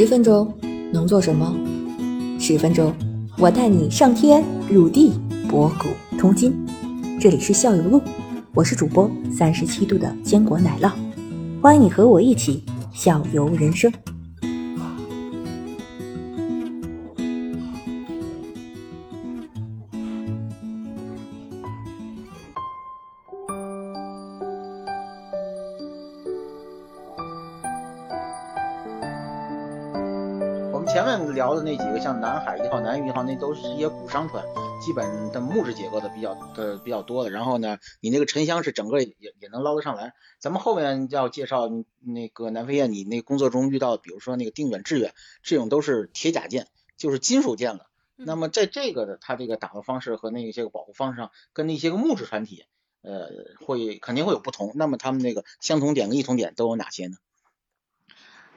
[0.00, 0.50] 十分钟
[0.90, 1.54] 能做什么？
[2.38, 2.90] 十分钟，
[3.36, 5.12] 我带你上天入地，
[5.46, 6.54] 博古通今。
[7.20, 8.00] 这里是校友录，
[8.54, 10.90] 我是主播三十七度的坚果奶酪，
[11.60, 12.64] 欢迎你和我一起
[12.94, 13.92] 校游人生。
[30.92, 34.44] 前面聊的那几个，像南海一号、南屿一号，那都是一些古商船，
[34.84, 37.30] 基本的木质结构的比较的比较多的。
[37.30, 40.14] 然后呢，你那个沉箱是整个也也能捞得上来。
[40.40, 45.14] 咱们后面要介绍那个南飞燕，你那工作中遇到，比如说那个定远、致远
[45.44, 47.86] 这种都是铁甲舰，就是金属舰了。
[48.16, 52.64] 那么在这个的它这个打捞方式和那些个保护方式上，跟那些个木质船体，
[53.02, 53.28] 呃，
[53.64, 54.72] 会肯定会有不同。
[54.74, 57.16] 那么他们那个相同点跟异同点都有哪些呢？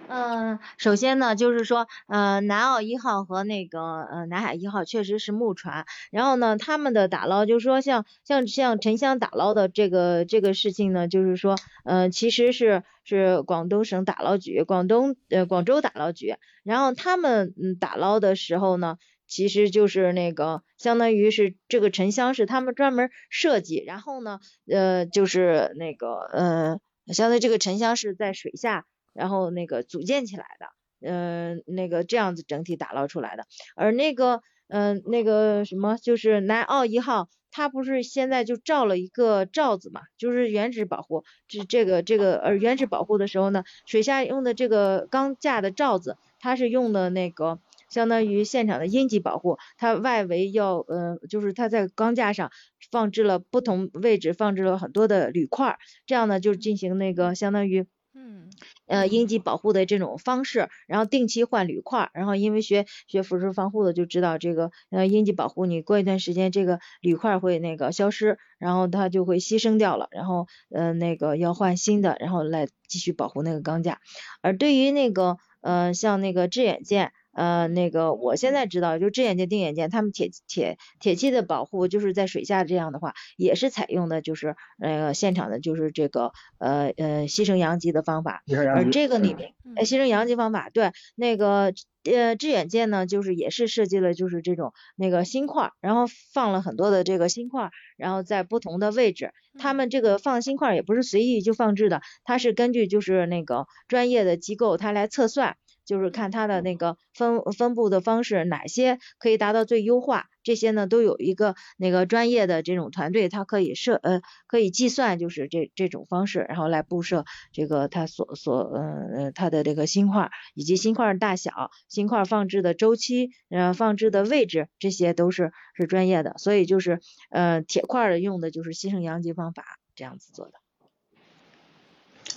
[0.06, 11.56] 嗯，首先呢，就是说，呃，南澳一号和那个呃南海一号确实是木船，然后呢，他们的打捞，就是说像像像沉箱打捞的这个这个事情呢，就是说，
[11.86, 26.80] 呃，其实是是广东省打捞局，广东呃广州打捞局，然后他们嗯打捞的时候呢，其实就是那个相当于是这个沉箱是他们专门设计，然后呢，呃，就是那个呃，
[27.14, 28.86] 相当于这个沉箱是在水下。
[29.14, 30.68] 然后那个组建起来的，
[31.08, 52.50] 嗯，那个这样子整体打捞出来的，而那个，嗯，那个什么，就是南澳一号，它不是现在就罩了一个罩子嘛，就是原址保护，这这个这个，而原址保护的时候呢，水下用的这个钢架的罩子，它是用的那个相当于现场的阴极保护，它外围要，呃，就是它在钢架上
[52.90, 55.78] 放置了不同位置放置了很多的铝块，
[56.08, 57.86] 这样呢就进行那个相当于。
[58.16, 58.50] 嗯，
[58.86, 74.00] 呃，应急保护的这种方式，然后定期换铝块，然后因为学学辐射防护的就知道这个，呃，应急保护你过一段时间这个铝块会那个消失，然后它就会牺牲掉了，然后呃那个要换新的，然后来继续保护那个钢架。
[74.42, 77.12] 而对于那个呃像那个致远舰。
[77.34, 88.44] 呃，那个我现在知道，就致远舰、定远舰，他们铁铁铁器的保护，就是在水下这样的话，也是采用的，就是呃现场的，就是这个呃呃牺牲阳极的方法。
[88.76, 91.74] 而这个里面，呃牺牲阳极方法，对，那个
[92.04, 105.56] 呃致远舰呢，就是也是设计了，就是这种那个芯块，然后放了很多的这个芯块，然后在不同的位置，他们这个放芯块也不是随意就放置的，它是根据就是那个专业的机构它来测算。
[105.86, 118.82] 就是看它的那个分分布的方式，哪些可以达到最优化，这些呢都有一个那个专业的这种团队，它可以设呃可以计算，就是这这种方式，然后来布设这个它所所呃
[119.16, 127.00] 呃它的这个芯块以及芯块大小、芯块放置的周期、呃放置的位置，这些都是是专业的，所以就是
[127.30, 129.64] 呃铁块的用的就是牺牲阳极方法
[129.96, 130.63] 这样子做的。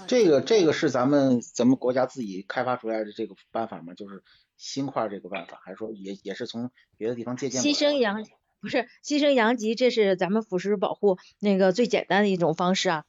[0.07, 3.95] 这个这个是咱们咱们国家自己开发出来的这个办法吗？
[3.95, 4.23] 就是
[4.57, 7.63] 新块这个办法，还是说也也是从别的地方借鉴？
[7.63, 8.25] 牺牲阳
[8.61, 13.05] 不是牺牲阳极，这是咱们腐蚀保护那个最简单的一种方式啊。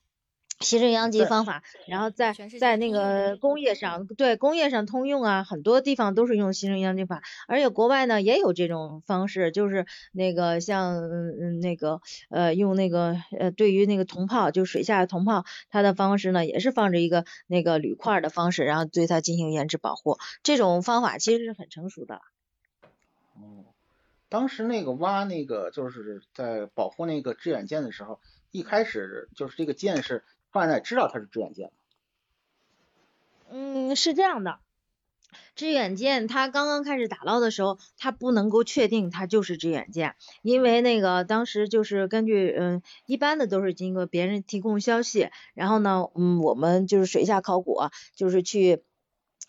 [0.59, 12.01] 牺牲阳极方法，然后在在那个工业上，对工业上通用啊，很多地方都是用牺牲阳极法，而且国外呢也有这种方式，就是那个像嗯那个
[12.31, 22.22] 呃用那个呃对于那个铜炮，就水下的铜炮，它的方式呢也是放着一个那个铝块的方式，然后对它进行延迟保护，这种方法其实是很成熟的。
[23.35, 23.66] 哦，
[24.28, 28.19] 当时那个挖那个就是在保护那个致远舰的时候，
[28.51, 30.23] 一开始就是这个舰是。
[30.62, 31.72] 现在知道它是致远舰
[33.50, 34.59] 嗯，是这样的，
[35.56, 47.79] 致远舰它刚刚开始打捞的时候，它不能够确定它就是致远舰，因为那个当时就是根据嗯一般的都是经过别人提供消息，然后呢嗯我们就是水下考古，
[48.16, 48.84] 就是去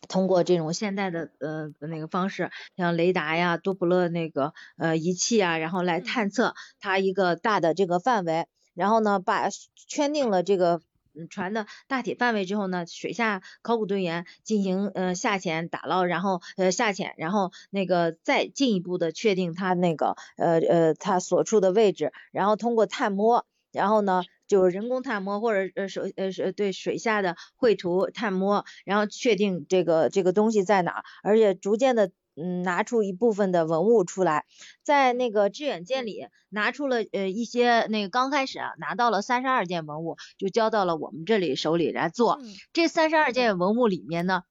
[0.06, 10.80] 通过这种现代的呃那个方式，像雷达呀、多普勒那个呃仪器啊，然后来探测它一个大的这个范围，然后呢把圈定了这个。
[11.26, 32.10] 船的大体范围之后呢，水下考古队员进行呃下潜打捞，然后呃下潜，然后那个再进一步的确定它那个呃呃它所处的位置，然后通过探摸，然后呢就是人工探摸或者呃手呃是对水下的绘图探摸，然后确定这个这个东西在哪，而且逐渐的。
[32.40, 34.44] 嗯，拿出一部分的文物出来，
[34.82, 42.38] 在那个致远舰里拿出了呃一些那个刚开始啊拿到了三十二件文物，就交到了我们这里手里来做。
[42.72, 44.42] 这三十二件文物里面呢，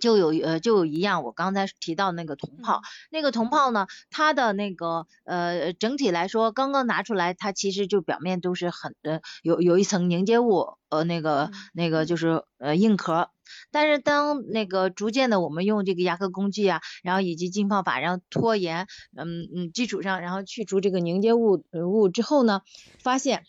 [0.00, 2.80] 就有呃就有一样，我刚才提到那个铜炮，
[3.10, 13.28] 那个铜炮呢，它的那个呃整体来说，刚刚拿出来，它其实就表面都是很呃有有一层凝结物，呃那个那个就是呃硬壳，
[13.70, 22.62] 但是当那个逐渐的我们用这个牙科工具啊，然后以及浸泡法，然后拖延，嗯嗯基础上，然后去除这个凝结物物之后呢，
[22.98, 23.44] 发现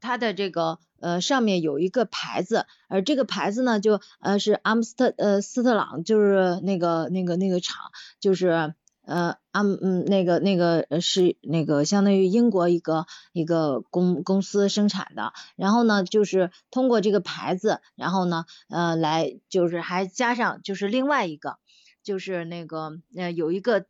[0.00, 0.78] 它的这个。
[0.98, 8.74] 呃，上面有一个牌子，而这个牌子呢，就呃是阿姆斯特呃斯特朗，就是那个那个那个厂，就是
[9.06, 21.56] 呃阿嗯那个那个是那个相当于英国一个一个公公司生产的，然后呢，就是通过这个牌子，然后呢呃来就是还加上就是另外一个
[22.02, 23.86] 就是那个呃有一个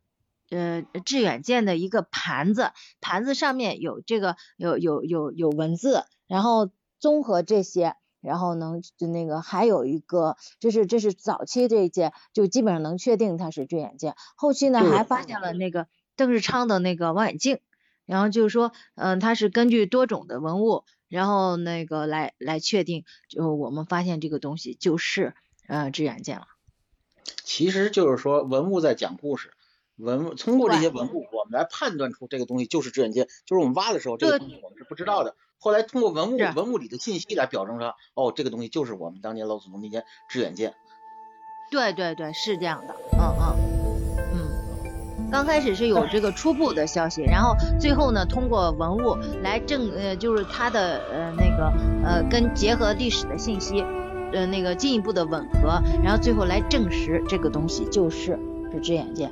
[0.49, 2.71] 呃致远舰的一个盘子，
[3.01, 6.69] 盘子上面有这个有有有有文字，然后。
[6.99, 7.93] 综合这些，
[8.27, 14.13] 然后能就那个还有一个，这是这是早期这一届，就基本上能确定它是坠眼镜。
[14.35, 15.87] 后期呢还发现了那个
[16.17, 17.59] 邓世昌的那个望远镜，
[18.05, 25.33] 然后就是说，嗯，它是根据多种的文物，然后那个来来确定，就我们发现这个东西就是
[25.67, 26.47] 呃致远镜了。
[27.45, 29.53] 其实就是说文物在讲故事，
[29.95, 35.35] 文物通过这些文物，我们来判断出这个东西就是致远镜，就是我们挖的时候这个东西我们是不知道的。
[35.59, 40.73] 后来通过文物文物里的信息来表证说，哦，这个东西就是我们当年老祖宗那件致远剑。
[41.69, 43.55] 对对对，是这样的，嗯嗯
[44.33, 45.29] 嗯。
[45.29, 51.73] 刚开始是有这个初步的消息，然后最后呢，通过文物来证，呃，就是它的呃那个
[52.05, 53.81] 呃跟结合历史的信息，
[54.31, 58.39] 呃那个进一步的吻合，然后最后来证实这个东西就是
[58.71, 59.29] 是致远剑。